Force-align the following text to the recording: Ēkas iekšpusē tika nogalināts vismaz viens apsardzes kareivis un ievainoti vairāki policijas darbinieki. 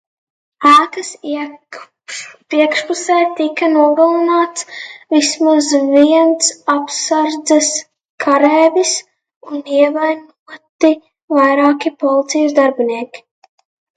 Ēkas 0.67 1.09
iekšpusē 2.59 3.17
tika 3.39 3.67
nogalināts 3.73 4.65
vismaz 5.15 5.67
viens 5.91 6.49
apsardzes 6.77 7.69
kareivis 8.25 8.95
un 9.51 9.63
ievainoti 9.81 10.91
vairāki 11.37 11.93
policijas 12.05 12.57
darbinieki. 12.63 13.25